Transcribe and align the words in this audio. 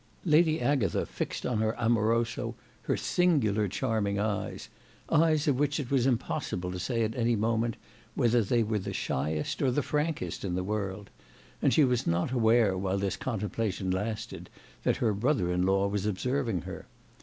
Lady 0.25 0.59
Agatha 0.59 1.05
fixed 1.05 1.45
on 1.45 1.59
her 1.59 1.75
amoroso 1.79 2.55
her 2.81 2.97
singular 2.97 3.67
charming 3.67 4.17
eyes, 4.17 4.67
eyes 5.11 5.47
of 5.47 5.59
which 5.59 5.79
it 5.79 5.91
was 5.91 6.07
impossible 6.07 6.71
to 6.71 6.79
say 6.79 7.03
at 7.03 7.15
any 7.15 7.35
moment 7.35 7.77
whether 8.15 8.41
they 8.41 8.63
were 8.63 8.79
the 8.79 8.93
shyest 8.93 9.61
or 9.61 9.69
the 9.69 9.83
frankest 9.83 10.43
in 10.43 10.55
the 10.55 10.63
world; 10.63 11.11
and 11.61 11.71
she 11.71 11.83
was 11.83 12.07
not 12.07 12.31
aware 12.31 12.75
while 12.75 12.97
this 12.97 13.15
contemplation 13.15 13.91
lasted 13.91 14.49
that 14.81 14.95
her 14.97 15.13
brother 15.13 15.51
in 15.51 15.67
law 15.67 15.85
was 15.87 16.07
observing 16.07 16.61
her. 16.63 16.87